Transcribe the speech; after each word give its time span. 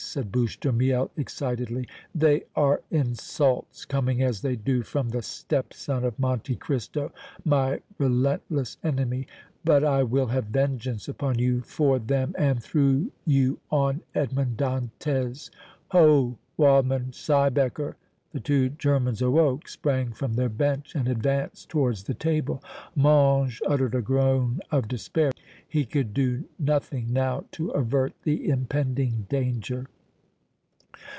said 0.13 0.29
Bouche 0.29 0.59
de 0.59 0.73
Miel, 0.73 1.09
excitedly. 1.15 1.87
"They 2.13 2.43
are 2.53 2.81
insults, 2.91 3.85
coming 3.85 4.21
as 4.21 4.41
they 4.41 4.57
do 4.57 4.83
from 4.83 5.07
the 5.07 5.21
stepson 5.21 6.03
of 6.03 6.19
Monte 6.19 6.57
Cristo, 6.57 7.13
my 7.45 7.79
relentless 7.97 8.75
enemy! 8.83 9.25
But 9.63 9.85
I 9.85 10.03
will 10.03 10.25
have 10.27 10.47
vengeance 10.47 11.07
upon 11.07 11.39
you 11.39 11.61
for 11.61 11.97
them 11.97 12.35
and 12.37 12.61
through 12.61 13.13
you 13.25 13.59
on 13.69 14.01
Edmond 14.13 14.57
Dantès! 14.57 15.49
Ho, 15.91 16.37
Waldmann 16.59 17.13
Siebecker!" 17.13 17.95
The 18.33 18.41
two 18.41 18.67
Germans 18.67 19.21
awoke, 19.21 19.69
sprang 19.69 20.11
from 20.11 20.33
their 20.33 20.49
bench 20.49 20.93
and 20.93 21.07
advanced 21.07 21.69
towards 21.69 22.03
the 22.03 22.13
table. 22.13 22.61
Mange 22.97 23.61
uttered 23.65 23.95
a 23.95 24.01
groan 24.01 24.59
of 24.71 24.89
despair. 24.89 25.31
He 25.65 25.85
could 25.85 26.13
do 26.13 26.43
nothing 26.59 27.13
now 27.13 27.45
to 27.53 27.69
avert 27.69 28.11
the 28.23 28.49
impending 28.49 29.25
danger. 29.29 29.87